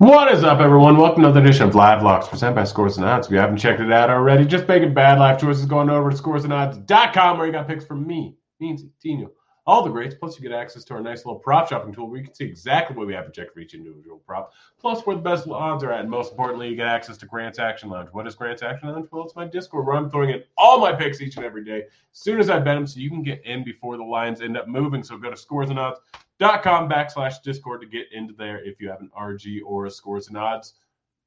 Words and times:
What 0.00 0.32
is 0.32 0.44
up, 0.44 0.60
everyone? 0.60 0.96
Welcome 0.96 1.24
to 1.24 1.28
another 1.28 1.42
edition 1.42 1.68
of 1.68 1.74
Live 1.74 2.02
Locks 2.02 2.26
presented 2.26 2.54
by 2.54 2.64
Scores 2.64 2.96
and 2.96 3.04
Odds. 3.04 3.26
If 3.26 3.32
you 3.32 3.38
haven't 3.38 3.58
checked 3.58 3.82
it 3.82 3.92
out 3.92 4.08
already, 4.08 4.46
just 4.46 4.66
making 4.66 4.94
bad 4.94 5.18
life 5.18 5.38
choices 5.38 5.66
going 5.66 5.90
over 5.90 6.08
to 6.08 6.16
scoresandodds.com 6.16 7.36
where 7.36 7.46
you 7.46 7.52
got 7.52 7.68
picks 7.68 7.84
from 7.84 8.06
me, 8.06 8.34
Beansy, 8.62 8.88
Tino, 9.02 9.28
all 9.70 9.84
the 9.84 9.90
greats. 9.90 10.16
Plus, 10.16 10.36
you 10.36 10.42
get 10.42 10.52
access 10.52 10.82
to 10.84 10.94
our 10.94 11.00
nice 11.00 11.24
little 11.24 11.38
prop 11.38 11.68
shopping 11.68 11.94
tool 11.94 12.08
where 12.08 12.18
you 12.18 12.24
can 12.24 12.34
see 12.34 12.44
exactly 12.44 12.96
what 12.96 13.06
we 13.06 13.14
have 13.14 13.32
check 13.32 13.54
for 13.54 13.60
each 13.60 13.74
individual 13.74 14.20
prop, 14.26 14.52
plus 14.80 15.06
where 15.06 15.14
the 15.14 15.22
best 15.22 15.46
odds 15.46 15.84
are 15.84 15.92
at. 15.92 16.00
And 16.00 16.10
most 16.10 16.32
importantly, 16.32 16.68
you 16.68 16.74
get 16.74 16.88
access 16.88 17.16
to 17.18 17.26
Grant's 17.26 17.60
Action 17.60 17.88
Lounge. 17.88 18.08
What 18.10 18.26
is 18.26 18.34
Grant's 18.34 18.62
Action 18.64 18.88
Lounge? 18.88 19.06
Well, 19.12 19.24
it's 19.24 19.36
my 19.36 19.46
Discord 19.46 19.86
where 19.86 19.94
I'm 19.94 20.10
throwing 20.10 20.30
in 20.30 20.42
all 20.58 20.80
my 20.80 20.92
picks 20.92 21.20
each 21.20 21.36
and 21.36 21.44
every 21.44 21.64
day 21.64 21.82
as 21.82 22.18
soon 22.18 22.40
as 22.40 22.50
I 22.50 22.58
bet 22.58 22.74
them 22.74 22.86
so 22.86 22.98
you 22.98 23.10
can 23.10 23.22
get 23.22 23.46
in 23.46 23.62
before 23.62 23.96
the 23.96 24.02
lines 24.02 24.40
end 24.40 24.56
up 24.56 24.66
moving. 24.66 25.04
So 25.04 25.16
go 25.16 25.30
to 25.30 25.36
Scores 25.36 25.70
and 25.70 25.78
Odds 25.78 26.00
dot 26.40 26.62
com 26.62 26.88
backslash 26.88 27.42
discord 27.42 27.82
to 27.82 27.86
get 27.86 28.06
into 28.12 28.32
there 28.32 28.64
if 28.64 28.80
you 28.80 28.88
have 28.88 29.00
an 29.00 29.10
rg 29.16 29.60
or 29.64 29.84
a 29.84 29.90
scores 29.90 30.28
and 30.28 30.38
odds 30.38 30.72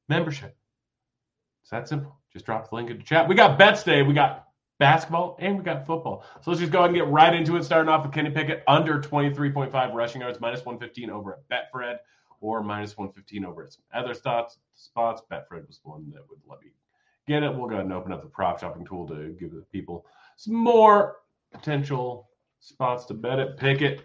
membership 0.09 0.57
it's 1.61 1.69
that 1.69 1.87
simple 1.87 2.17
just 2.33 2.45
drop 2.45 2.67
the 2.67 2.75
link 2.75 2.89
in 2.89 2.97
the 2.97 3.03
chat 3.03 3.27
we 3.27 3.35
got 3.35 3.57
bets 3.59 3.83
day. 3.83 4.01
we 4.01 4.11
got 4.11 4.47
basketball 4.83 5.37
and 5.39 5.57
we 5.57 5.63
got 5.63 5.85
football 5.85 6.25
so 6.41 6.51
let's 6.51 6.59
just 6.59 6.71
go 6.71 6.79
ahead 6.79 6.89
and 6.89 6.97
get 6.97 7.07
right 7.07 7.33
into 7.33 7.55
it 7.55 7.63
starting 7.63 7.89
off 7.89 8.03
with 8.05 8.13
kenny 8.13 8.29
pickett 8.29 8.63
under 8.67 8.99
23.5 8.99 9.93
rushing 9.93 10.21
yards 10.21 10.39
minus 10.41 10.65
115 10.65 11.09
over 11.09 11.39
at 11.49 11.71
betfred 11.73 11.97
or 12.41 12.61
minus 12.61 12.97
115 12.97 13.45
over 13.45 13.63
at 13.63 13.73
some 13.73 13.83
other 13.93 14.13
spots 14.13 14.57
spots 14.73 15.21
betfred 15.31 15.65
was 15.67 15.79
one 15.83 16.09
that 16.11 16.21
would 16.29 16.39
let 16.49 16.59
me 16.61 16.67
get 17.27 17.43
it 17.43 17.55
we'll 17.55 17.67
go 17.67 17.75
ahead 17.75 17.85
and 17.85 17.93
open 17.93 18.11
up 18.11 18.21
the 18.21 18.27
prop 18.27 18.59
shopping 18.59 18.85
tool 18.85 19.07
to 19.07 19.35
give 19.39 19.51
the 19.51 19.61
people 19.71 20.05
some 20.35 20.53
more 20.53 21.17
potential 21.51 22.29
spots 22.59 23.05
to 23.05 23.13
bet 23.13 23.39
it 23.39 23.57
pickett 23.57 24.03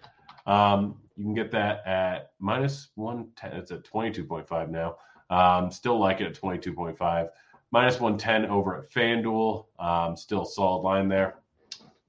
um, 0.49 0.97
you 1.19 1.25
can 1.25 1.35
get 1.35 1.51
that 1.51 1.87
at 1.87 2.31
minus 2.39 2.89
110. 2.95 3.53
It's 3.53 3.71
at 3.71 3.85
22.5 3.85 4.71
now. 4.71 4.97
Um, 5.31 5.71
still 5.71 5.99
like 5.99 6.21
it 6.21 6.27
at 6.27 6.41
22.5. 6.41 7.29
Minus 7.71 8.01
110 8.01 8.51
over 8.51 8.77
at 8.77 8.91
FanDuel. 8.91 9.67
Um, 9.79 10.17
still 10.17 10.45
solid 10.45 10.81
line 10.81 11.09
there. 11.09 11.37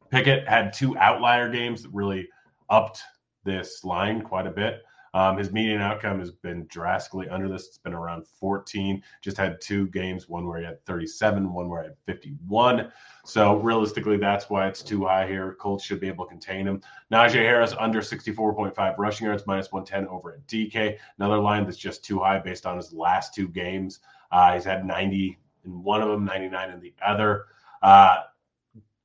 Pickett 0.10 0.48
had 0.48 0.74
two 0.74 0.98
outlier 0.98 1.50
games 1.50 1.84
that 1.84 1.90
really 1.94 2.28
upped 2.70 3.02
this 3.44 3.84
line 3.84 4.22
quite 4.22 4.48
a 4.48 4.52
bit. 4.52 4.84
Um, 5.14 5.38
his 5.38 5.52
median 5.52 5.82
outcome 5.82 6.20
has 6.20 6.32
been 6.32 6.68
drastically 6.68 7.28
under 7.30 7.50
this. 7.50 7.68
It's 7.68 7.78
been 7.78 7.94
around 7.94 8.28
14. 8.28 9.02
Just 9.22 9.38
had 9.38 9.60
two 9.60 9.88
games, 9.88 10.30
one 10.30 10.48
where 10.48 10.60
he 10.60 10.66
had 10.66 10.84
37, 10.86 11.52
one 11.52 11.68
where 11.68 11.82
he 11.82 11.88
had 11.90 11.98
51. 12.06 12.92
So 13.26 13.58
realistically, 13.58 14.18
that's 14.18 14.50
why 14.50 14.68
it's 14.68 14.84
too 14.84 15.06
high 15.06 15.28
here. 15.28 15.56
Colts 15.60 15.84
should 15.84 16.00
be 16.00 16.08
able 16.08 16.26
to 16.26 16.30
contain 16.30 16.68
him. 16.68 16.82
Najee 17.12 17.34
Harris 17.34 17.74
under 17.80 18.02
64.5 18.02 18.98
rushing 18.98 19.26
yards, 19.26 19.48
minus 19.48 19.72
110 19.72 20.08
over 20.14 20.34
at 20.34 20.48
DK. 20.48 20.98
Another 21.18 21.40
line 21.40 21.66
that's 21.66 21.78
just 21.78 22.04
too 22.04 22.20
high 22.20 22.40
based 22.40 22.66
on 22.66 22.78
his 22.78 22.94
last 22.94 23.34
two 23.34 23.48
games. 23.48 24.00
Uh, 24.32 24.54
he's 24.54 24.64
had 24.64 24.86
90 24.86 25.40
in 25.66 25.84
one 25.84 26.02
of 26.02 26.10
them, 26.10 26.26
99 26.26 26.72
in 26.72 26.80
the 26.80 26.94
other. 27.06 27.46
Uh, 27.82 28.18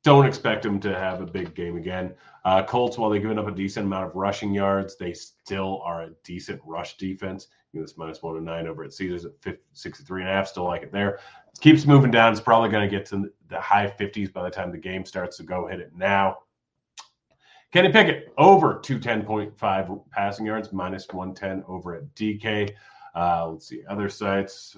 don't 0.03 0.27
expect 0.27 0.65
him 0.65 0.79
to 0.81 0.95
have 0.95 1.23
a 1.23 1.27
big 1.27 1.55
game 1.55 1.77
again. 1.77 2.15
Uh, 2.45 2.63
Colts, 2.63 2.99
while 2.99 3.09
they've 3.09 3.23
given 3.23 3.39
up 3.39 3.49
a 3.49 3.51
decent 3.51 3.87
amount 3.87 4.07
of 4.07 4.15
rushing 4.15 4.53
yards, 4.53 4.97
they 4.97 5.15
still 5.15 5.81
are 5.83 6.03
a 6.03 6.11
decent 6.23 6.61
rush 6.65 6.99
defense. 6.99 7.49
You 7.73 7.81
know, 7.81 7.87
this 7.87 7.97
minus 7.97 8.23
one 8.23 8.37
and 8.37 8.45
nine 8.45 8.67
over 8.67 8.85
at 8.85 8.93
Caesars 8.93 9.25
at 9.25 9.33
50, 9.41 9.63
63 9.73 10.21
and 10.21 10.31
a 10.31 10.33
half. 10.35 10.49
Still 10.49 10.65
like 10.65 10.83
it 10.83 10.93
there. 10.93 11.21
Keeps 11.61 11.87
moving 11.87 12.11
down. 12.11 12.33
It's 12.33 12.41
probably 12.41 12.69
going 12.69 12.89
to 12.89 12.97
get 12.97 13.07
to 13.07 13.33
the 13.49 13.61
high 13.61 13.93
50s 13.99 14.31
by 14.33 14.43
the 14.43 14.51
time 14.51 14.71
the 14.71 14.79
game 14.79 15.07
starts. 15.07 15.39
So 15.39 15.45
go 15.45 15.67
hit 15.67 15.81
it 15.81 15.93
now. 15.97 16.39
Kenny 17.73 17.91
Pickett 17.91 18.33
over 18.39 18.81
210.5 18.81 20.03
passing 20.13 20.47
yards, 20.47 20.73
minus 20.73 21.09
110 21.09 21.65
over 21.67 21.97
at 21.97 22.15
DK. 22.15 22.73
Uh, 23.17 23.49
let's 23.49 23.67
see 23.69 23.83
other 23.89 24.09
sites. 24.09 24.77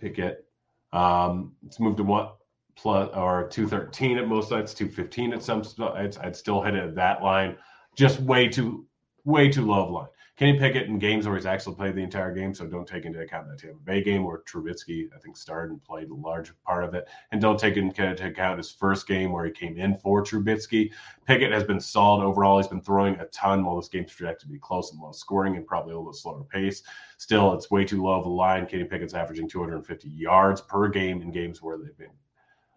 Pickett. 0.00 0.46
Um, 0.92 1.52
let's 1.62 1.80
move 1.80 1.96
to 1.96 2.02
what 2.02 2.36
plus 2.76 3.10
or 3.14 3.48
213 3.48 4.18
at 4.18 4.28
most 4.28 4.48
sites, 4.48 4.74
215 4.74 5.34
at 5.34 5.42
some 5.42 5.62
sites. 5.62 6.18
I'd 6.18 6.36
still 6.36 6.62
hit 6.62 6.74
it 6.74 6.84
at 6.84 6.94
that 6.94 7.22
line. 7.22 7.56
Just 7.96 8.20
way 8.20 8.48
too, 8.48 8.86
way 9.24 9.50
too 9.50 9.66
low 9.66 9.84
of 9.84 9.90
line. 9.90 10.06
Kenny 10.40 10.58
Pickett 10.58 10.88
in 10.88 10.98
games 10.98 11.26
where 11.26 11.36
he's 11.36 11.44
actually 11.44 11.74
played 11.74 11.94
the 11.94 12.02
entire 12.02 12.32
game, 12.32 12.54
so 12.54 12.66
don't 12.66 12.88
take 12.88 13.04
into 13.04 13.20
account 13.20 13.46
that 13.46 13.58
Tampa 13.58 13.78
Bay 13.80 14.02
game 14.02 14.24
where 14.24 14.38
Trubisky, 14.38 15.06
I 15.14 15.18
think, 15.18 15.36
started 15.36 15.70
and 15.70 15.84
played 15.84 16.08
a 16.08 16.14
large 16.14 16.50
part 16.62 16.82
of 16.82 16.94
it. 16.94 17.08
And 17.30 17.42
don't 17.42 17.60
take 17.60 17.76
into 17.76 18.26
account 18.26 18.56
his 18.56 18.70
first 18.70 19.06
game 19.06 19.32
where 19.32 19.44
he 19.44 19.50
came 19.50 19.76
in 19.76 19.98
for 19.98 20.24
Trubisky. 20.24 20.92
Pickett 21.26 21.52
has 21.52 21.64
been 21.64 21.78
solid 21.78 22.24
overall. 22.24 22.56
He's 22.56 22.68
been 22.68 22.80
throwing 22.80 23.16
a 23.16 23.26
ton 23.26 23.66
while 23.66 23.76
this 23.76 23.90
game's 23.90 24.14
projected 24.14 24.48
to 24.48 24.52
be 24.54 24.58
close 24.58 24.92
and 24.92 25.00
low 25.02 25.12
scoring 25.12 25.56
and 25.56 25.66
probably 25.66 25.92
a 25.92 25.98
little 25.98 26.14
slower 26.14 26.44
pace. 26.44 26.84
Still, 27.18 27.52
it's 27.52 27.70
way 27.70 27.84
too 27.84 28.02
low 28.02 28.18
of 28.18 28.24
a 28.24 28.30
line. 28.30 28.64
Kenny 28.64 28.84
Pickett's 28.84 29.12
averaging 29.12 29.46
250 29.46 30.08
yards 30.08 30.62
per 30.62 30.88
game 30.88 31.20
in 31.20 31.30
games 31.30 31.60
where 31.60 31.76
they've 31.76 31.98
been 31.98 32.16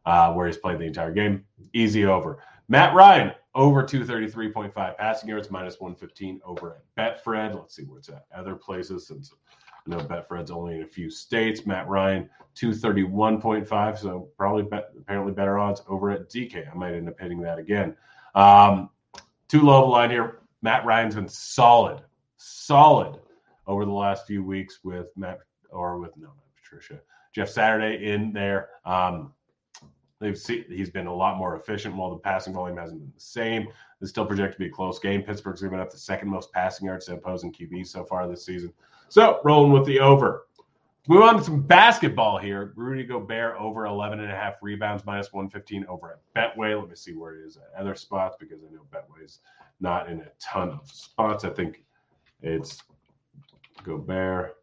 uh, 0.06 0.34
where 0.34 0.48
he's 0.48 0.58
played 0.58 0.80
the 0.80 0.84
entire 0.84 1.14
game. 1.14 1.46
Easy 1.72 2.06
over. 2.06 2.40
Matt 2.68 2.94
Ryan, 2.94 3.32
over 3.56 3.84
233.5 3.84 4.98
passing 4.98 5.30
yards, 5.30 5.52
minus 5.52 5.80
115 5.80 6.42
over 6.44 6.78
at 6.98 7.24
Betfred. 7.24 7.56
Let's 7.56 7.76
see 7.76 7.84
where 7.84 8.00
it's 8.00 8.10
at. 8.10 8.26
Other 8.36 8.56
places, 8.56 9.08
since 9.08 9.32
I 9.86 9.90
know 9.90 9.98
Betfred's 10.04 10.52
only 10.52 10.76
in 10.76 10.84
a 10.84 10.88
few 10.88 11.10
states. 11.10 11.66
Matt 11.66 11.88
Ryan, 11.88 12.30
231.5, 12.56 13.98
so 13.98 14.30
probably 14.38 14.64
bet, 14.64 14.90
apparently 14.98 15.34
better 15.34 15.60
odds 15.60 15.82
over 15.88 16.10
at 16.12 16.30
DK. 16.30 16.70
I 16.70 16.76
might 16.76 16.94
end 16.94 17.10
up 17.10 17.20
hitting 17.20 17.42
that 17.42 17.60
again. 17.60 17.96
Um, 18.34 18.90
too 19.48 19.62
low 19.62 19.84
of 19.84 19.90
a 19.90 19.92
line 19.92 20.10
here. 20.10 20.40
Matt 20.62 20.86
Ryan's 20.86 21.16
been 21.16 21.28
solid, 21.28 22.02
solid 22.38 23.20
over 23.68 23.86
the 23.86 23.92
last 23.92 24.26
few 24.26 24.44
weeks 24.44 24.80
with 24.84 25.08
Matt, 25.16 25.40
or 25.70 26.00
with, 26.00 26.16
no, 26.18 26.30
Patricia, 26.56 27.00
Jeff 27.36 27.50
Saturday 27.50 28.12
in 28.12 28.32
there. 28.32 28.70
Um, 28.86 29.34
They've 30.24 30.38
seen 30.38 30.64
he's 30.70 30.90
been 30.90 31.08
a 31.08 31.14
lot 31.14 31.38
more 31.38 31.58
efficient 31.58 31.96
while 31.96 32.10
the 32.10 32.18
passing 32.18 32.54
volume 32.54 32.78
hasn't 32.78 33.02
been 33.02 33.12
the 33.14 33.20
same. 33.20 33.68
It's 34.00 34.10
still 34.10 34.26
projected 34.26 34.54
to 34.54 34.60
be 34.60 34.66
a 34.68 34.70
close 34.70 34.98
game. 34.98 35.22
Pittsburgh's 35.22 35.62
given 35.62 35.80
up 35.80 35.92
the 35.92 35.98
second 35.98 36.30
most 36.30 36.52
passing 36.54 36.88
yards 36.88 37.08
to 37.08 37.16
opposing 37.16 37.52
QBs 37.52 37.88
so 37.88 38.06
far 38.06 38.26
this 38.28 38.46
season. 38.46 38.72
So 39.10 39.42
rolling 39.44 39.74
with 39.74 39.86
the 39.86 40.00
over. 40.00 40.48
Move 41.10 41.24
on 41.24 41.36
to 41.36 41.44
some 41.44 41.62
basketball 41.62 42.38
here. 42.38 42.72
Rudy 42.78 43.04
Gobert 43.04 43.58
over 43.60 43.86
11 43.86 44.22
and 44.22 44.32
a 44.32 44.36
half 44.36 44.56
rebounds, 44.62 45.06
minus 45.06 45.34
115 45.34 45.86
over 45.90 46.14
at 46.14 46.56
Betway. 46.56 46.80
Let 46.80 46.90
me 46.90 46.96
see 46.96 47.14
where 47.14 47.36
it 47.36 47.46
is 47.46 47.58
at 47.58 47.78
other 47.78 47.94
spots 47.94 48.38
because 48.40 48.60
I 48.64 48.74
know 48.74 48.84
Betway's 48.90 49.40
not 49.82 50.10
in 50.10 50.22
a 50.22 50.28
ton 50.40 50.70
of 50.70 50.90
spots. 50.90 51.44
I 51.44 51.50
think 51.50 51.84
it's 52.42 52.82
Gobert. 53.84 54.63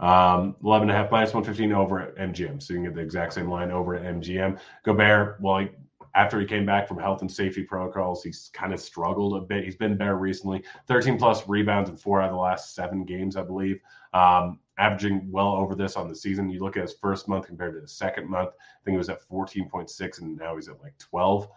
Um, 0.00 0.56
11 0.64 0.88
and 0.88 0.96
a 0.96 1.00
half 1.00 1.10
minus 1.10 1.32
115 1.32 1.72
over 1.72 2.00
at 2.00 2.16
MGM. 2.16 2.62
So 2.62 2.74
you 2.74 2.80
can 2.80 2.84
get 2.84 2.94
the 2.94 3.00
exact 3.00 3.32
same 3.32 3.48
line 3.48 3.70
over 3.70 3.94
at 3.94 4.02
MGM. 4.02 4.58
Gobert, 4.84 5.40
well, 5.40 5.58
he, 5.58 5.68
after 6.14 6.38
he 6.38 6.46
came 6.46 6.64
back 6.64 6.86
from 6.86 6.98
health 6.98 7.22
and 7.22 7.30
safety 7.30 7.62
protocols, 7.62 8.22
he's 8.22 8.50
kind 8.52 8.72
of 8.72 8.80
struggled 8.80 9.36
a 9.36 9.40
bit. 9.40 9.64
He's 9.64 9.76
been 9.76 9.96
better 9.96 10.16
recently. 10.16 10.62
13 10.86 11.18
plus 11.18 11.48
rebounds 11.48 11.90
in 11.90 11.96
four 11.96 12.20
out 12.20 12.28
of 12.28 12.34
the 12.34 12.40
last 12.40 12.74
seven 12.74 13.04
games, 13.04 13.36
I 13.36 13.42
believe. 13.42 13.80
Um, 14.12 14.60
averaging 14.78 15.30
well 15.30 15.54
over 15.54 15.74
this 15.74 15.96
on 15.96 16.08
the 16.08 16.14
season. 16.14 16.50
You 16.50 16.62
look 16.62 16.76
at 16.76 16.82
his 16.82 16.94
first 16.94 17.28
month 17.28 17.46
compared 17.46 17.74
to 17.74 17.80
the 17.80 17.88
second 17.88 18.28
month. 18.28 18.50
I 18.50 18.84
think 18.84 18.94
it 18.94 18.98
was 18.98 19.08
at 19.08 19.28
14.6, 19.28 20.20
and 20.20 20.36
now 20.36 20.54
he's 20.54 20.68
at 20.68 20.80
like 20.80 20.96
12 20.98 21.48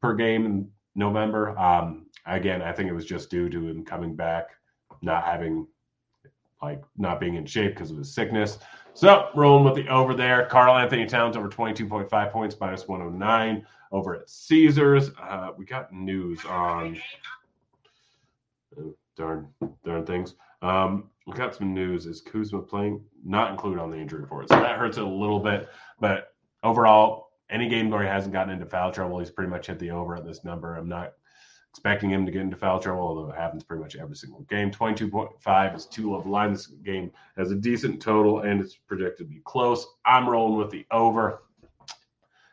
per 0.00 0.14
game 0.14 0.46
in 0.46 0.70
November. 0.94 1.58
Um, 1.58 2.06
again, 2.26 2.62
I 2.62 2.72
think 2.72 2.88
it 2.88 2.94
was 2.94 3.06
just 3.06 3.30
due 3.30 3.48
to 3.50 3.68
him 3.68 3.84
coming 3.84 4.14
back, 4.14 4.50
not 5.02 5.24
having 5.24 5.66
like 6.62 6.82
not 6.96 7.20
being 7.20 7.36
in 7.36 7.46
shape 7.46 7.74
because 7.74 7.90
of 7.90 7.98
his 7.98 8.12
sickness. 8.12 8.58
So 8.94 9.28
rolling 9.34 9.64
with 9.64 9.74
the 9.74 9.88
over 9.88 10.14
there. 10.14 10.46
Karl-Anthony 10.46 11.06
Towns 11.06 11.36
over 11.36 11.48
22.5 11.48 12.32
points, 12.32 12.56
minus 12.60 12.88
109 12.88 13.64
over 13.92 14.16
at 14.16 14.28
Caesars. 14.28 15.10
Uh, 15.20 15.50
we 15.56 15.64
got 15.64 15.92
news 15.92 16.44
on 16.44 16.98
oh, 18.78 18.94
darn 19.16 19.48
darn 19.84 20.04
things. 20.04 20.34
Um, 20.62 21.10
we 21.26 21.34
got 21.34 21.54
some 21.54 21.74
news. 21.74 22.06
Is 22.06 22.20
Kuzma 22.20 22.62
playing? 22.62 23.04
Not 23.24 23.52
included 23.52 23.80
on 23.80 23.90
the 23.90 23.98
injury 23.98 24.20
report. 24.20 24.48
So 24.48 24.58
that 24.58 24.78
hurts 24.78 24.96
it 24.98 25.04
a 25.04 25.08
little 25.08 25.40
bit. 25.40 25.68
But 26.00 26.34
overall, 26.62 27.28
any 27.50 27.68
game 27.68 27.90
where 27.90 28.02
he 28.02 28.08
hasn't 28.08 28.32
gotten 28.32 28.52
into 28.52 28.66
foul 28.66 28.90
trouble, 28.90 29.18
he's 29.18 29.30
pretty 29.30 29.50
much 29.50 29.66
hit 29.66 29.78
the 29.78 29.90
over 29.90 30.16
at 30.16 30.24
this 30.24 30.44
number. 30.44 30.74
I'm 30.74 30.88
not 30.88 31.14
expecting 31.78 32.10
him 32.10 32.26
to 32.26 32.32
get 32.32 32.40
into 32.40 32.56
foul 32.56 32.80
trouble, 32.80 33.02
although 33.02 33.30
it 33.30 33.36
happens 33.36 33.62
pretty 33.62 33.80
much 33.80 33.94
every 33.94 34.16
single 34.16 34.40
game. 34.50 34.68
22.5 34.68 35.76
is 35.76 35.98
low 36.00 36.16
of 36.16 36.26
line. 36.26 36.52
This 36.52 36.66
game 36.66 37.12
has 37.36 37.52
a 37.52 37.54
decent 37.54 38.02
total 38.02 38.40
and 38.40 38.60
it's 38.60 38.74
projected 38.74 39.28
to 39.28 39.32
be 39.32 39.40
close. 39.44 39.86
I'm 40.04 40.28
rolling 40.28 40.58
with 40.58 40.70
the 40.70 40.84
over. 40.90 41.44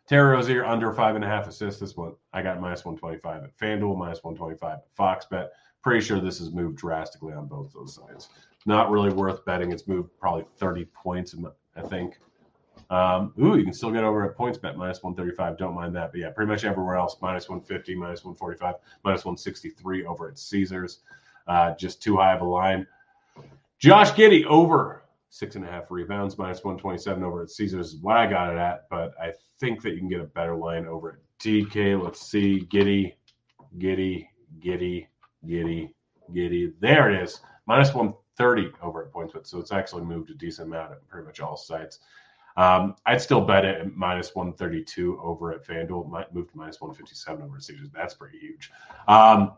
Terry 0.07 0.33
Rozier 0.33 0.63
under 0.63 0.94
five 0.94 1.16
and 1.16 1.25
a 1.25 1.27
half 1.27 1.48
assists 1.48 1.80
this 1.80 1.98
one. 1.98 2.13
I 2.33 2.44
got 2.44 2.62
minus 2.62 2.86
125 2.86 3.45
at 3.45 3.57
FanDuel, 3.57 3.98
minus 3.98 4.24
125 4.24 4.74
at 4.74 4.86
Fox 4.95 5.25
Bet. 5.25 5.54
Pretty 5.81 6.06
sure 6.06 6.19
this 6.19 6.38
has 6.38 6.51
moved 6.51 6.78
drastically 6.78 7.33
on 7.33 7.48
both 7.48 7.74
those 7.74 7.95
sides. 7.95 8.30
Not 8.68 8.92
really 8.92 9.12
worth 9.12 9.44
betting. 9.44 9.71
It's 9.71 9.88
moved 9.88 10.12
probably 10.19 10.45
30 10.60 10.86
points, 10.94 11.33
I 11.75 11.81
think. 11.81 12.19
Um, 12.90 13.34
ooh, 13.42 13.58
you 13.58 13.64
can 13.64 13.74
still 13.74 13.92
get 13.92 14.04
over 14.04 14.24
at 14.30 14.38
PointsBet 14.38 14.76
minus 14.76 15.02
135. 15.02 15.58
Don't 15.58 15.74
mind 15.74 15.96
that. 15.96 16.12
But 16.12 16.22
yeah, 16.22 16.30
pretty 16.30 16.50
much 16.50 16.64
everywhere 16.64 16.96
else 16.96 17.18
minus 17.22 17.50
150, 17.50 17.96
minus 17.96 18.24
145, 18.24 18.76
minus 19.04 19.26
163 19.26 20.06
over 20.06 20.30
at 20.30 20.38
Caesars. 20.38 21.00
Uh, 21.48 21.74
just 21.76 22.02
too 22.02 22.18
high 22.18 22.34
of 22.34 22.42
a 22.42 22.46
line. 22.46 22.88
Josh 23.80 24.12
Giddey 24.12 24.46
over 24.46 25.04
six 25.30 25.56
and 25.56 25.66
a 25.66 25.68
half 25.68 25.92
rebounds, 25.92 26.38
minus 26.38 26.64
127 26.64 27.24
over 27.24 27.44
at 27.44 27.50
Caesars 27.50 27.94
is 27.94 27.96
what 27.98 28.16
I 28.16 28.26
got 28.26 28.54
it 28.54 28.58
at, 28.58 28.88
but 28.90 29.14
I 29.22 29.34
think 29.60 29.81
that 29.81 29.92
you 29.92 29.98
can 29.98 30.08
get 30.08 30.22
a 30.22 30.26
better 30.26 30.56
line 30.56 30.86
over 30.86 31.12
at 31.12 31.18
DK. 31.44 32.02
Let's 32.02 32.22
see. 32.22 32.66
Giddey, 32.72 33.16
Giddey, 33.78 34.28
Giddey, 34.60 35.08
Giddey, 35.46 35.92
Giddey. 36.34 36.74
There 36.80 37.12
it 37.12 37.22
is. 37.22 37.42
Minus 37.68 37.94
130 37.94 38.72
over 38.81 39.04
at 39.04 39.12
PointsBet. 39.12 39.46
So 39.46 39.60
it's 39.60 39.74
actually 39.74 40.04
moved 40.04 40.30
a 40.30 40.36
decent 40.36 40.70
amount 40.70 40.94
at 40.94 41.08
pretty 41.08 41.26
much 41.26 41.42
all 41.42 41.58
sites. 41.58 42.00
Um, 42.57 42.96
I'd 43.06 43.22
still 43.22 43.42
bet 43.42 43.66
it 43.66 43.81
at 43.81 43.96
minus 43.96 44.34
132 44.34 45.19
over 45.22 45.54
at 45.54 45.66
FanDuel. 45.66 46.10
Might 46.10 46.34
move 46.34 46.50
to 46.52 46.57
minus 46.57 46.80
157 46.80 47.44
over 47.44 47.57
at 47.57 47.63
Caesars. 47.63 47.90
That's 47.94 48.13
pretty 48.13 48.40
huge. 48.40 48.72
Um, 49.07 49.54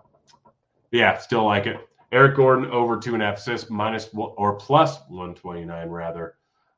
yeah, 0.92 1.18
still 1.18 1.46
like 1.46 1.68
it. 1.68 1.78
Eric 2.12 2.38
Gordon 2.38 2.72
over 2.72 2.98
two 2.98 3.14
and 3.14 3.22
a 3.22 3.26
half 3.26 3.38
assists, 3.38 3.70
minus 3.70 4.10
or 4.14 4.56
plus 4.56 5.00
129 5.10 5.90
rather 5.90 6.36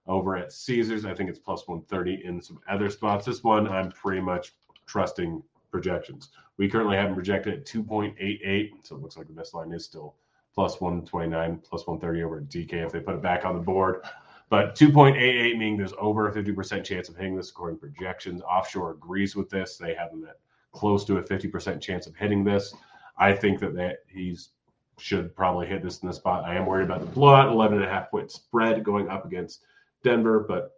over 0.08 0.36
at 0.36 0.52
Caesars. 0.52 1.06
I 1.06 1.14
think 1.14 1.30
it's 1.30 1.40
plus 1.40 1.68
130 1.68 2.26
in 2.26 2.42
some 2.42 2.60
other 2.68 2.90
spots. 2.90 3.26
This 3.26 3.44
one 3.44 3.68
I'm 3.68 3.92
pretty 3.92 4.22
much 4.22 4.54
trusting 4.88 5.44
projections. 5.72 6.30
We 6.58 6.68
currently 6.68 6.98
have 6.98 7.10
him 7.10 7.16
projected 7.16 7.54
at 7.54 7.66
2.88, 7.66 8.72
so 8.84 8.96
it 8.96 9.02
looks 9.02 9.18
like 9.18 9.28
the 9.28 9.34
best 9.34 9.54
line 9.54 9.72
is 9.72 9.86
still 9.86 10.16
plus 10.54 10.82
129, 10.82 11.60
plus 11.60 11.86
130 11.86 12.24
over 12.24 12.40
at 12.40 12.50
DK 12.50 12.86
if 12.86 12.92
they 12.92 13.00
put 13.00 13.16
it 13.16 13.22
back 13.22 13.46
on 13.46 13.56
the 13.56 13.62
board. 13.62 14.04
But 14.50 14.76
2.88 14.76 15.58
meaning 15.58 15.78
there's 15.78 15.94
over 16.00 16.28
a 16.28 16.34
50% 16.34 16.84
chance 16.84 17.08
of 17.08 17.16
hitting 17.16 17.36
this 17.36 17.52
according 17.52 17.78
to 17.78 17.82
projections. 17.82 18.42
Offshore 18.42 18.92
agrees 18.92 19.36
with 19.36 19.50
this. 19.50 19.78
They 19.78 19.94
have 19.94 20.12
him 20.12 20.26
at 20.28 20.40
close 20.72 21.06
to 21.06 21.18
a 21.18 21.24
50% 21.24 21.82
chance 21.82 22.08
of 22.08 22.16
hitting 22.16 22.44
this. 22.44 22.74
I 23.18 23.34
think 23.34 23.60
that, 23.60 23.76
that 23.76 24.00
he's 24.08 24.50
should 24.98 25.36
probably 25.36 25.68
hit 25.68 25.82
this 25.82 26.00
in 26.00 26.08
the 26.08 26.14
spot. 26.14 26.44
I 26.44 26.56
am 26.56 26.66
worried 26.66 26.86
about 26.86 27.00
the 27.00 27.06
blowout, 27.06 27.50
11 27.50 27.78
and 27.78 27.88
a 27.88 27.90
half 27.90 28.12
point 28.12 28.32
spread 28.32 28.84
going 28.84 29.10
up 29.10 29.26
against 29.26 29.64
Denver, 30.04 30.42
but 30.42 30.74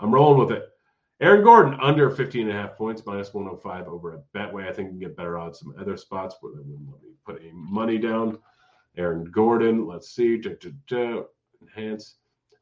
I'm 0.00 0.14
rolling 0.14 0.38
with 0.38 0.52
it. 0.52 0.70
Aaron 1.20 1.42
Gordon 1.42 1.78
under 1.80 2.10
15 2.10 2.48
and 2.48 2.56
a 2.56 2.60
half 2.60 2.76
points, 2.76 3.02
minus 3.06 3.32
105 3.32 3.88
over 3.88 4.12
at 4.12 4.32
Betway. 4.32 4.68
I 4.68 4.72
think 4.72 4.86
you 4.86 4.92
can 4.92 4.98
get 4.98 5.16
better 5.16 5.38
odds 5.38 5.60
some 5.60 5.74
other 5.78 5.96
spots 5.96 6.36
where 6.40 6.52
they 6.52 6.60
wouldn't 6.60 6.90
let 6.92 7.02
me 7.02 7.10
put 7.24 7.40
any 7.40 7.52
money 7.54 7.98
down. 7.98 8.38
Aaron 8.96 9.24
Gordon, 9.24 9.86
let's 9.86 10.10
see, 10.10 10.40
enhance. 11.62 12.16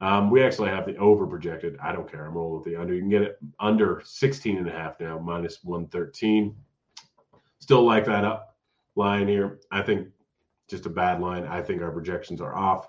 Um, 0.05 0.29
we 0.29 0.43
actually 0.43 0.69
have 0.69 0.85
the 0.85 0.99
over 0.99 1.27
projected. 1.27 1.79
I 1.83 1.91
don't 1.91 2.11
care. 2.11 2.27
I'm 2.27 2.35
rolling 2.35 2.57
with 2.57 2.65
the 2.65 2.79
under. 2.79 2.93
You 2.93 3.01
can 3.01 3.09
get 3.09 3.23
it 3.23 3.39
under 3.59 4.03
16 4.05 4.59
and 4.59 4.69
a 4.69 4.71
half 4.71 5.01
now, 5.01 5.19
minus 5.19 5.65
113. 5.65 6.55
Still 7.61 7.87
like 7.87 8.05
that 8.05 8.23
up 8.23 8.59
line 8.97 9.27
here. 9.27 9.61
I 9.71 9.81
think 9.81 10.09
just 10.69 10.85
a 10.85 10.91
bad 10.91 11.23
line. 11.23 11.45
I 11.45 11.63
think 11.63 11.81
our 11.81 11.91
projections 11.91 12.43
are 12.43 12.55
off. 12.55 12.87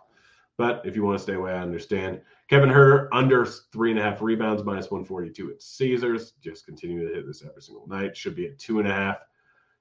But 0.58 0.82
if 0.84 0.98
you 0.98 1.06
want 1.06 1.18
to 1.18 1.24
stay 1.24 1.36
away, 1.36 1.54
I 1.54 1.62
understand. 1.62 2.20
Kevin 2.50 2.68
Huerter 2.68 3.08
under 3.14 3.46
three 3.46 3.92
and 3.92 4.00
a 4.00 4.04
half 4.04 4.22
rebounds, 4.22 4.66
minus 4.66 4.92
142 4.92 5.52
at 5.52 5.64
Caesars. 5.64 6.34
Just 6.42 6.66
continue 6.66 7.08
to 7.08 7.16
hit 7.16 7.26
this 7.26 7.46
every 7.48 7.62
single 7.62 7.88
night. 7.88 8.18
Should 8.18 8.36
be 8.36 8.48
at 8.48 8.60
two 8.60 8.80
and 8.80 8.90
a 8.90 8.94
half. 8.94 9.20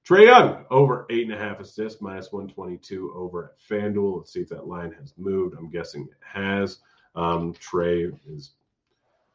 Trae 0.09 0.27
Young 0.27 0.67
over 0.71 1.05
eight 1.11 1.25
and 1.25 1.35
a 1.35 1.39
half 1.39 1.59
assists, 1.59 2.01
minus 2.01 2.31
122 2.31 3.13
over 3.17 3.47
at 3.47 3.69
FanDuel. 3.69 4.19
Let's 4.19 4.33
see 4.33 4.43
if 4.43 4.51
that 4.51 4.69
line 4.69 4.93
has 4.93 5.15
moved. 5.17 5.57
I'm 5.59 5.69
guessing 5.69 6.03
it 6.03 6.19
has. 6.21 6.79
Um, 7.15 7.55
Trae 7.55 8.19
is 8.29 8.51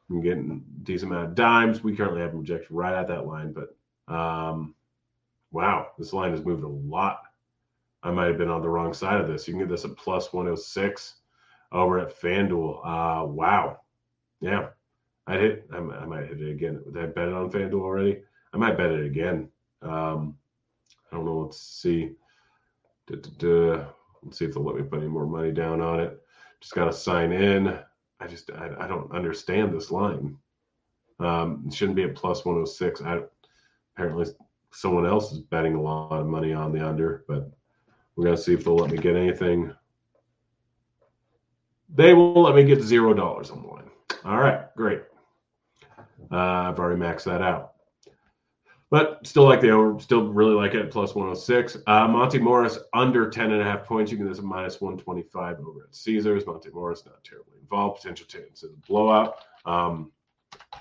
getting 0.10 0.64
decent 0.84 1.12
amount 1.12 1.30
of 1.30 1.36
dimes. 1.36 1.84
We 1.84 1.96
currently 1.96 2.22
have 2.22 2.32
him 2.32 2.40
projected 2.40 2.72
right 2.72 2.94
at 2.94 3.08
that 3.08 3.28
line, 3.28 3.54
but 3.54 3.76
um, 4.14 4.74
wow, 5.52 5.88
this 5.98 6.14
line 6.14 6.32
has 6.32 6.44
moved 6.44 6.64
a 6.64 6.68
lot. 6.68 7.22
I 8.02 8.12
might 8.12 8.28
have 8.28 8.38
been 8.38 8.50
on 8.50 8.62
the 8.62 8.70
wrong 8.70 8.94
side 8.94 9.20
of 9.20 9.28
this. 9.28 9.48
You 9.48 9.54
can 9.54 9.62
get 9.62 9.70
this 9.70 9.86
at 9.86 9.98
plus 9.98 10.32
106 10.34 11.16
over 11.72 12.00
at 12.00 12.20
FanDuel. 12.20 12.80
Uh, 12.84 13.26
wow. 13.26 13.82
Yeah. 14.42 14.70
I 15.28 15.38
hit, 15.38 15.68
I, 15.72 15.78
I 15.78 16.06
might 16.06 16.28
hit 16.28 16.42
it 16.42 16.50
again. 16.50 16.82
Did 16.92 17.04
I 17.04 17.06
bet 17.08 17.28
it 17.28 17.34
on 17.34 17.52
FanDuel 17.52 17.82
already? 17.82 18.22
I 18.54 18.58
might 18.58 18.78
bet 18.78 18.92
it 18.92 19.06
again. 19.06 19.50
Um, 19.82 20.38
I 21.12 21.16
don't 21.16 21.26
know. 21.26 21.40
Let's 21.40 21.62
see. 21.62 22.12
Let's 23.10 23.30
see 24.38 24.46
if 24.46 24.54
they'll 24.54 24.64
let 24.64 24.76
me 24.76 24.84
put 24.84 25.00
any 25.00 25.08
more 25.08 25.26
money 25.26 25.52
down 25.52 25.82
on 25.82 26.00
it. 26.00 26.20
Just 26.62 26.76
got 26.76 26.86
to 26.86 26.94
sign 26.94 27.32
in. 27.32 27.80
I 28.20 28.28
just, 28.28 28.52
I, 28.52 28.70
I 28.80 28.88
don't 28.88 29.12
understand 29.14 29.74
this 29.74 29.92
line. 29.92 30.38
Um, 31.20 31.64
it 31.68 31.74
shouldn't 31.74 31.96
be 31.96 32.04
at 32.04 32.16
plus 32.16 32.46
106. 32.46 33.02
I 33.02 33.22
apparently 33.96 34.26
someone 34.72 35.06
else 35.06 35.32
is 35.32 35.40
betting 35.40 35.76
a 35.76 35.82
lot 35.82 36.20
of 36.20 36.28
money 36.28 36.54
on 36.54 36.72
the 36.72 36.86
under, 36.86 37.24
but 37.28 37.52
we're 38.16 38.26
gonna 38.26 38.38
see 38.38 38.54
if 38.54 38.64
they'll 38.64 38.76
let 38.76 38.92
me 38.92 38.98
get 38.98 39.16
anything. 39.16 39.74
They 41.94 42.14
will 42.14 42.42
let 42.42 42.56
me 42.56 42.64
get 42.64 42.82
zero 42.82 43.14
dollars 43.14 43.50
on 43.52 43.62
the 43.62 43.68
line. 43.68 43.90
All 44.24 44.38
right, 44.38 44.74
great. 44.76 45.02
Uh, 46.32 46.36
I've 46.38 46.80
already 46.80 47.00
maxed 47.02 47.24
that 47.24 47.42
out. 47.42 47.74
But 48.92 49.26
still 49.26 49.44
like 49.44 49.62
the 49.62 49.70
over, 49.70 50.00
still 50.00 50.28
really 50.28 50.56
like 50.56 50.74
it 50.74 50.90
plus 50.90 51.14
106. 51.14 51.78
Uh, 51.86 52.08
Monte 52.08 52.40
Morris 52.40 52.80
under 52.94 53.30
10 53.30 53.52
and 53.52 53.62
a 53.62 53.64
half 53.64 53.86
points. 53.86 54.12
You 54.12 54.18
can 54.18 54.26
get 54.26 54.32
this 54.32 54.40
at 54.40 54.46
minus 54.46 54.82
125 54.82 55.60
over 55.60 55.84
at 55.84 55.96
Caesars. 55.96 56.48
Monte 56.48 56.70
Morris 56.72 57.06
not 57.06 57.24
terribly 57.24 57.54
involved. 57.62 58.02
Potential 58.02 58.26
chance 58.26 58.64
of 58.64 58.82
blowout. 58.88 59.36
Um, 59.66 60.12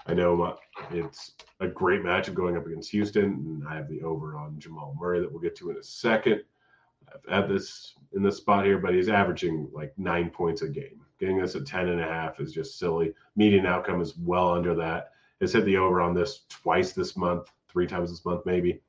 I 0.06 0.14
know 0.14 0.56
it's 0.90 1.32
a 1.60 1.69
great 1.69 2.02
matchup 2.02 2.32
going 2.32 2.56
up 2.56 2.66
against 2.66 2.90
Houston, 2.93 3.25
and 3.25 3.69
I 3.69 3.76
have 3.76 3.88
the 3.88 4.00
over 4.00 4.37
on 4.37 4.58
Jamal 4.58 4.96
Murray 4.99 5.20
that 5.20 5.31
we'll 5.31 5.43
get 5.43 5.56
to 5.56 5.70
in 5.70 5.76
a 5.76 5.82
second 5.82 6.43
I've 7.14 7.32
had 7.32 7.49
this 7.49 7.94
in 8.14 8.22
this 8.22 8.37
spot 8.37 8.64
here, 8.64 8.78
but 8.78 8.94
he's 8.94 9.08
averaging 9.08 9.69
like 9.72 9.93
nine 9.99 10.31
points 10.31 10.62
a 10.62 10.69
game. 10.69 11.00
Getting 11.20 11.38
this 11.38 11.54
at 11.56 11.66
10 11.66 11.88
and 11.88 12.00
a 12.00 12.04
half 12.04 12.40
is 12.40 12.52
just 12.52 12.78
silly. 12.78 13.14
Median 13.37 13.66
outcome 13.66 14.00
is 14.00 14.16
well 14.16 14.52
under 14.52 14.75
that. 14.76 15.12
It's 15.40 15.52
hit 15.52 15.64
the 15.64 15.76
over 15.76 16.00
on 16.00 16.14
this 16.14 16.44
twice 16.49 16.93
this 16.93 17.16
month, 17.16 17.50
three 17.78 17.86
times 17.86 18.10
this 18.10 18.25
month, 18.25 18.44
maybe. 18.44 18.80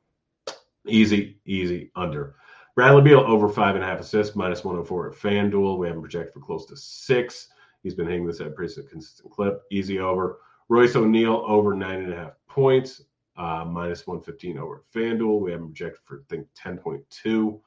Easy, 0.87 1.37
easy 1.45 1.91
under. 1.95 2.33
Bradley 2.75 3.03
Beal 3.03 3.19
over 3.19 3.47
five 3.47 3.75
and 3.75 3.83
a 3.83 3.87
half 3.87 3.99
assists, 3.99 4.35
minus 4.35 4.63
104 4.63 5.11
at 5.11 5.15
FanDuel. 5.15 5.77
We 5.77 5.85
have 5.85 5.95
him 5.95 6.01
projected 6.01 6.33
for 6.33 6.39
close 6.39 6.65
to 6.65 6.75
six. 6.75 7.49
He's 7.83 7.93
been 7.93 8.07
hitting 8.07 8.25
this 8.25 8.41
at 8.41 8.47
a 8.47 8.49
pretty 8.49 8.73
consistent 8.89 9.31
clip. 9.31 9.61
Easy 9.69 9.99
over. 9.99 10.39
Royce 10.69 10.95
O'Neale 10.95 11.43
over 11.45 11.75
nine 11.75 12.01
and 12.01 12.13
a 12.13 12.15
half 12.15 12.31
points, 12.47 13.03
uh, 13.37 13.63
minus 13.63 14.07
115 14.07 14.57
over 14.57 14.77
at 14.77 14.91
FanDuel. 14.91 15.39
We 15.39 15.51
have 15.51 15.59
him 15.59 15.67
projected 15.67 16.01
for, 16.03 16.23
I 16.27 16.35
think, 16.35 16.47
10.2. 16.57 17.61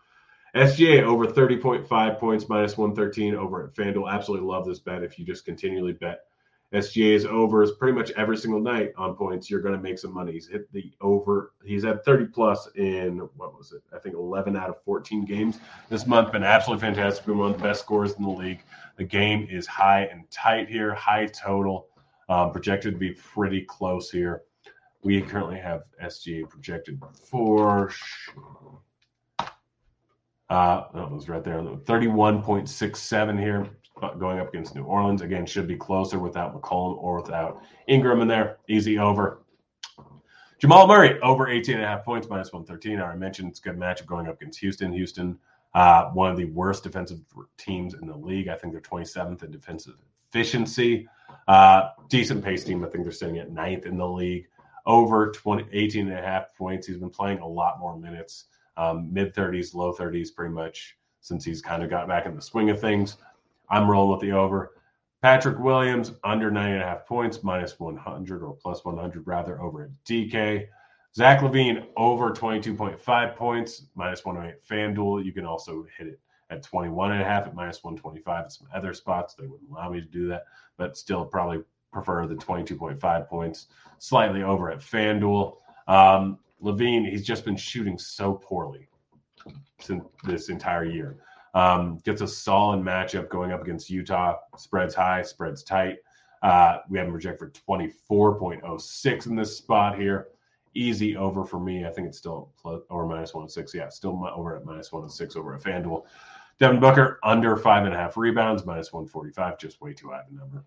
SGA 0.57 1.03
over 1.05 1.25
30.5 1.25 2.19
points, 2.19 2.49
minus 2.49 2.77
113 2.77 3.37
over 3.37 3.65
at 3.65 3.75
FanDuel. 3.75 4.11
Absolutely 4.11 4.49
love 4.49 4.67
this 4.67 4.81
bet 4.81 5.05
if 5.05 5.21
you 5.21 5.25
just 5.25 5.45
continually 5.45 5.93
bet 5.93 6.23
SGA's 6.73 7.27
overs 7.27 7.73
pretty 7.73 7.97
much 7.97 8.11
every 8.13 8.37
single 8.37 8.61
night 8.61 8.93
on 8.97 9.15
points. 9.15 9.51
You're 9.51 9.61
going 9.61 9.75
to 9.75 9.81
make 9.81 9.99
some 9.99 10.13
money. 10.13 10.33
He's 10.33 10.49
hit 10.49 10.73
the 10.73 10.93
over. 11.01 11.53
He's 11.65 11.85
at 11.85 12.05
30 12.05 12.27
plus 12.27 12.69
in 12.77 13.19
what 13.37 13.57
was 13.57 13.73
it? 13.73 13.83
I 13.95 13.99
think 13.99 14.15
11 14.15 14.57
out 14.57 14.71
of 14.71 14.83
14 14.85 15.25
games 15.25 15.59
this 15.91 16.07
month. 16.07 16.33
Been 16.33 16.43
absolutely 16.43 16.81
fantastic. 16.81 17.27
Been 17.27 17.39
one 17.39 17.53
of 17.53 17.59
the 17.59 17.63
best 17.63 17.81
scores 17.81 18.15
in 18.15 18.23
the 18.23 18.31
league. 18.31 18.63
The 18.97 19.05
game 19.05 19.47
is 19.51 19.67
high 19.67 20.05
and 20.05 20.31
tight 20.31 20.69
here. 20.69 20.95
High 20.95 21.27
total. 21.27 21.89
Um, 22.29 22.53
projected 22.53 22.95
to 22.95 22.99
be 22.99 23.13
pretty 23.13 23.63
close 23.63 24.11
here. 24.11 24.43
We 25.03 25.21
currently 25.21 25.59
have 25.59 25.83
SGA 26.03 26.49
projected 26.49 27.03
for 27.29 27.91
uh, 30.53 30.85
that 30.93 31.11
was 31.11 31.31
right 31.31 31.43
there. 31.43 31.63
31.67 31.63 33.41
here, 33.41 33.71
going 34.19 34.39
up 34.39 34.49
against 34.49 34.75
New 34.75 34.85
Orleans. 34.85 35.23
Again, 35.23 35.47
should 35.47 35.67
be 35.67 35.77
closer 35.77 36.19
without 36.19 36.55
McCollum 36.55 36.97
or 36.99 37.21
without 37.21 37.63
Ingram 37.89 38.21
in 38.21 38.29
there. 38.29 38.59
Easy 38.69 38.99
over. 38.99 39.43
Jamal 40.59 40.87
Murray 40.87 41.21
over 41.23 41.49
18 41.49 41.77
and 41.77 41.85
a 41.85 41.87
half 41.87 42.05
points, 42.05 42.29
minus 42.29 42.53
113. 42.53 43.01
I 43.01 43.17
mentioned 43.17 43.49
it's 43.49 43.59
a 43.59 43.63
good 43.63 43.77
matchup 43.77 44.07
going 44.07 44.29
up 44.29 44.41
against 44.41 44.61
Houston. 44.61 44.93
Houston, 44.93 45.39
uh, 45.75 46.11
one 46.11 46.31
of 46.31 46.37
the 46.37 46.45
worst 46.47 46.85
defensive 46.85 47.21
teams 47.57 47.95
in 47.95 48.07
the 48.07 48.17
league. 48.17 48.49
I 48.49 48.55
think 48.55 48.73
they're 48.73 48.83
27th 48.83 49.43
in 49.43 49.51
defensive 49.51 49.95
efficiency. 50.29 51.09
Uh, 51.49 51.89
decent 52.09 52.45
pace 52.45 52.63
team. 52.63 52.85
I 52.85 52.89
think 52.89 53.05
they're 53.05 53.13
sitting 53.13 53.39
at 53.39 53.51
ninth 53.51 53.87
in 53.87 53.97
the 53.97 54.07
league. 54.07 54.47
Over 54.87 55.31
20, 55.31 55.69
18 55.73 56.09
and 56.09 56.19
a 56.19 56.23
half 56.23 56.55
points. 56.57 56.87
He's 56.87 56.99
been 56.99 57.11
playing 57.11 57.39
a 57.39 57.47
lot 57.47 57.81
more 57.81 57.97
minutes 57.97 58.47
um, 58.77 59.13
mid 59.13 59.35
30s, 59.35 59.75
low 59.75 59.93
30s, 59.93 60.35
pretty 60.35 60.53
much 60.53 60.97
since 61.21 61.45
he's 61.45 61.63
kind 61.63 61.83
of 61.83 61.91
got 61.91 62.09
back 62.09 62.27
in 62.27 62.35
the 62.35 62.43
swing 62.43 62.71
of 62.71 62.81
things. 62.81 63.17
I'm 63.69 63.89
rolling 63.89 64.13
with 64.13 64.21
the 64.21 64.33
over. 64.33 64.73
Patrick 65.23 65.59
Williams 65.59 66.13
under 66.25 66.51
nine 66.51 66.73
and 66.73 66.83
a 66.83 66.87
half 66.87 67.07
points, 67.07 67.43
minus 67.45 67.79
100 67.79 68.43
or 68.43 68.55
plus 68.55 68.85
100 68.85 69.27
rather 69.27 69.61
over 69.61 69.85
at 69.85 69.91
DK. 70.05 70.67
Zach 71.15 71.41
LaVine 71.41 71.87
over 71.97 72.31
22.5 72.31 73.37
points, 73.37 73.87
minus 73.95 74.25
108 74.25 74.65
FanDuel. 74.67 75.25
You 75.25 75.33
can 75.33 75.45
also 75.45 75.87
hit 75.97 76.09
it 76.09 76.21
at 76.51 76.63
21 76.63 77.13
and 77.13 77.23
a 77.23 77.25
half 77.25 77.47
at 77.47 77.55
minus 77.55 77.85
125 77.85 78.45
at 78.45 78.53
some 78.53 78.67
other 78.75 78.93
spots. 78.93 79.35
They 79.35 79.47
wouldn't 79.47 79.71
allow 79.71 79.91
me 79.91 80.01
to 80.01 80.07
do 80.07 80.27
that, 80.29 80.45
but 80.77 80.97
still 80.97 81.25
probably 81.25 81.63
prefer 81.93 82.27
the 82.27 82.35
22.5 82.35 83.29
points 83.29 83.69
slightly 83.99 84.43
over 84.43 84.71
at 84.71 84.79
FanDuel. 84.79 85.57
Um, 85.87 86.39
LaVine, 86.63 87.09
he's 87.09 87.27
just 87.27 87.45
been 87.45 87.57
shooting 87.57 87.99
so 87.99 88.35
poorly 88.35 88.89
since 89.81 90.05
this 90.25 90.49
entire 90.49 90.85
year. 90.85 91.19
Um, 91.55 91.99
gets 92.05 92.23
a 92.23 92.29
solid 92.29 92.81
matchup 92.81 93.29
going 93.29 93.53
up 93.53 93.63
against 93.63 93.91
Utah. 93.91 94.39
Spreads 94.57 94.95
high, 94.95 95.23
spreads 95.23 95.63
tight. 95.63 95.99
Uh, 96.43 96.79
we 96.89 96.99
have 96.99 97.07
him 97.07 97.13
project 97.13 97.39
for 97.39 97.51
24.06 97.51 99.27
in 99.27 99.37
this 99.37 99.57
spot 99.57 99.99
here. 99.99 100.29
Easy 100.75 101.17
over 101.17 101.45
for 101.45 101.61
me. 101.61 101.85
I 101.85 101.91
think 101.91 102.09
it's 102.09 102.19
still 102.19 102.53
plus 102.61 102.83
or 102.89 103.07
minus 103.07 103.35
106. 103.35 103.75
Yeah, 103.75 103.89
still 103.91 104.27
over 104.35 104.57
at 104.57 104.65
minus 104.65 104.91
106 104.91 105.37
over 105.37 105.55
at 105.55 105.63
FanDuel. 105.63 106.05
Devin 106.59 106.81
Booker 106.81 107.19
under 107.23 107.57
five 107.57 107.85
and 107.85 107.95
a 107.95 107.97
half 107.97 108.17
rebounds, 108.17 108.65
minus 108.65 108.93
145. 108.93 109.59
Just 109.59 109.81
way 109.81 109.93
too 109.93 110.09
high 110.09 110.21
of 110.21 110.27
a 110.31 110.35
number. 110.35 110.65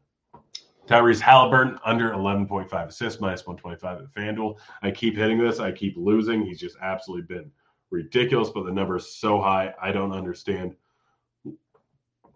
Tyrese 0.88 1.20
Halliburton 1.20 1.80
under 1.84 2.12
11.5 2.12 2.88
assists, 2.88 3.20
minus 3.20 3.48
125 3.48 4.02
at 4.02 4.14
FanDuel. 4.14 4.58
I 4.84 4.92
keep 4.92 5.16
hitting 5.16 5.40
this. 5.40 5.60
I 5.60 5.72
keep 5.72 5.96
losing. 5.98 6.46
He's 6.46 6.60
just 6.60 6.78
absolutely 6.82 7.26
been 7.36 7.52
ridiculous, 7.96 8.50
but 8.50 8.66
the 8.66 8.72
number 8.72 8.98
is 8.98 9.16
so 9.16 9.42
high. 9.42 9.74
I 9.82 9.92
don't 9.92 10.12
understand 10.12 10.76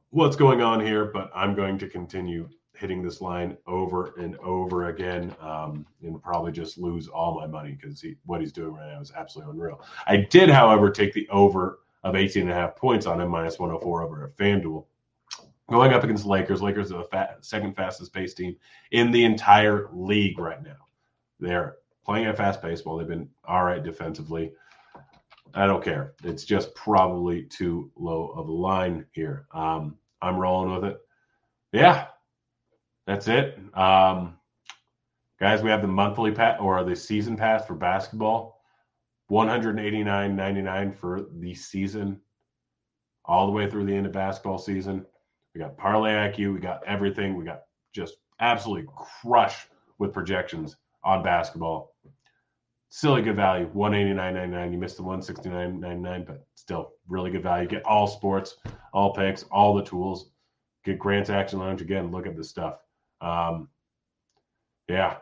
what's 0.10 0.36
going 0.36 0.62
on 0.62 0.80
here, 0.80 1.06
but 1.06 1.32
I'm 1.36 1.56
going 1.56 1.78
to 1.80 1.88
continue 1.88 2.50
hitting 2.74 3.04
this 3.04 3.20
line 3.20 3.58
over 3.68 4.14
and 4.18 4.38
over 4.38 4.88
again 4.88 5.36
um, 5.42 5.86
and 6.02 6.22
probably 6.24 6.52
just 6.52 6.78
lose 6.78 7.08
all 7.08 7.36
my 7.36 7.46
money 7.46 7.78
because 7.80 8.02
he, 8.02 8.16
what 8.26 8.40
he's 8.40 8.54
doing 8.54 8.74
right 8.74 8.94
now 8.94 9.02
is 9.02 9.12
absolutely 9.16 9.54
unreal. 9.54 9.84
I 10.08 10.18
did, 10.30 10.50
however, 10.50 10.90
take 10.90 11.14
the 11.14 11.28
over 11.30 11.80
of 12.04 12.16
18 12.16 12.44
and 12.44 12.52
a 12.52 12.54
half 12.54 12.78
points 12.78 13.06
on 13.06 13.20
him, 13.20 13.30
minus 13.30 13.60
104 13.60 14.04
over 14.04 14.24
at 14.24 14.38
FanDuel. 14.38 14.86
Going 15.70 15.94
up 15.94 16.04
against 16.04 16.26
Lakers, 16.26 16.62
Lakers 16.62 16.92
are 16.92 17.00
the 17.00 17.04
fat, 17.04 17.38
second 17.42 17.76
fastest 17.76 18.14
pace 18.14 18.34
team 18.34 18.56
in 18.92 19.12
the 19.12 19.26
entire 19.26 19.90
league 19.94 20.40
right 20.40 20.64
now. 20.64 20.88
They're 21.40 21.76
playing 22.06 22.26
at 22.26 22.38
fast 22.38 22.62
pace 22.62 22.84
while 22.84 22.98
they've 22.98 23.08
been 23.08 23.30
all 23.46 23.64
right 23.64 23.84
defensively. 23.84 24.54
I 25.54 25.66
don't 25.66 25.84
care. 25.84 26.14
It's 26.24 26.44
just 26.44 26.74
probably 26.76 27.44
too 27.44 27.92
low 27.96 28.30
of 28.30 28.48
a 28.48 28.52
line 28.52 29.06
here. 29.12 29.48
Um, 29.54 29.98
I'm 30.22 30.38
rolling 30.38 30.74
with 30.74 30.92
it. 30.92 31.00
Yeah, 31.72 32.08
that's 33.08 33.28
it. 33.28 33.58
Um, 33.74 34.36
guys, 35.40 35.62
we 35.62 35.70
have 35.70 35.82
the 35.82 35.88
monthly 35.88 36.32
pass 36.32 36.60
or 36.60 36.84
the 36.84 36.96
season 36.96 37.38
pass 37.38 37.66
for 37.66 37.76
basketball. 37.76 38.62
189.99 39.32 40.96
for 40.96 41.28
the 41.38 41.54
season, 41.54 42.20
all 43.26 43.46
the 43.46 43.52
way 43.52 43.70
through 43.70 43.86
the 43.86 43.94
end 43.96 44.08
of 44.08 44.12
basketball 44.12 44.58
season. 44.58 45.06
We 45.54 45.62
got 45.62 45.78
parlay 45.78 46.12
IQ. 46.12 46.54
We 46.54 46.60
got 46.60 46.84
everything. 46.86 47.36
We 47.36 47.46
got 47.46 47.62
just 47.94 48.18
absolutely 48.40 48.88
crush 48.96 49.68
with 50.00 50.14
projections 50.14 50.78
on 51.04 51.24
basketball. 51.24 51.94
Silly 52.90 53.22
good 53.22 53.36
value, 53.36 53.70
189.99. 53.76 54.72
You 54.72 54.78
missed 54.78 54.98
the 54.98 55.04
169.99, 55.04 56.26
but 56.26 56.46
still 56.56 56.94
really 57.08 57.30
good 57.30 57.44
value. 57.44 57.68
Get 57.68 57.86
all 57.86 58.08
sports, 58.08 58.58
all 58.94 59.14
picks, 59.14 59.44
all 59.44 59.76
the 59.76 59.84
tools. 59.84 60.32
Get 60.84 60.98
Grant's 60.98 61.30
Action 61.30 61.60
Lounge 61.60 61.82
again. 61.82 62.12
Look 62.12 62.26
at 62.26 62.36
this 62.36 62.50
stuff. 62.50 62.80
Um, 63.22 63.70
yeah, 64.88 65.18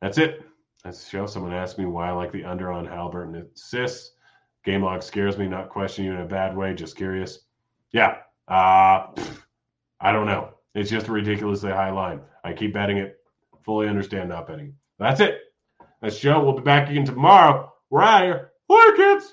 that's 0.00 0.18
it. 0.18 0.42
That's 0.84 1.02
the 1.02 1.10
show. 1.10 1.26
Someone 1.26 1.52
asked 1.52 1.78
me 1.78 1.86
why 1.86 2.08
I 2.08 2.12
like 2.12 2.30
the 2.30 2.44
under 2.44 2.70
on 2.70 2.86
Halliburton 2.86 3.48
assists. 3.54 4.12
Game 4.64 4.84
log 4.84 5.02
scares 5.02 5.38
me, 5.38 5.48
not 5.48 5.70
questioning 5.70 6.12
you 6.12 6.16
in 6.16 6.22
a 6.22 6.28
bad 6.28 6.56
way, 6.56 6.74
just 6.74 6.96
curious. 6.96 7.40
Yeah, 7.92 8.18
uh, 8.46 9.06
I 10.00 10.12
don't 10.12 10.26
know. 10.26 10.50
It's 10.74 10.90
just 10.90 11.08
a 11.08 11.12
ridiculously 11.12 11.70
high 11.70 11.90
line. 11.90 12.20
I 12.44 12.52
keep 12.52 12.74
betting 12.74 12.98
it. 12.98 13.18
Fully 13.64 13.88
understand 13.88 14.28
not 14.28 14.46
betting. 14.46 14.74
That's 14.98 15.20
it. 15.20 15.38
That's 16.02 16.18
Joe. 16.18 16.42
We'll 16.42 16.54
be 16.56 16.62
back 16.62 16.88
again 16.88 17.04
tomorrow. 17.04 17.72
We're 17.90 18.02
out 18.02 18.22
of 18.22 18.28
here. 18.28 18.46
Kids. 18.96 19.32